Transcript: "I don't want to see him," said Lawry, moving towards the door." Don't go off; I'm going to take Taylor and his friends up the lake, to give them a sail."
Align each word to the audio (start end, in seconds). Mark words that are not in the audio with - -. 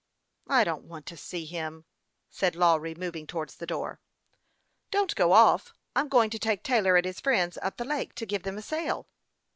"I 0.47 0.63
don't 0.63 0.85
want 0.87 1.05
to 1.05 1.15
see 1.15 1.45
him," 1.45 1.85
said 2.31 2.55
Lawry, 2.55 2.95
moving 2.95 3.27
towards 3.27 3.57
the 3.57 3.67
door." 3.67 3.99
Don't 4.89 5.13
go 5.13 5.31
off; 5.31 5.75
I'm 5.95 6.07
going 6.09 6.31
to 6.31 6.39
take 6.39 6.63
Taylor 6.63 6.95
and 6.95 7.05
his 7.05 7.19
friends 7.19 7.59
up 7.61 7.77
the 7.77 7.85
lake, 7.85 8.15
to 8.15 8.25
give 8.25 8.41
them 8.41 8.57
a 8.57 8.63
sail." 8.63 9.07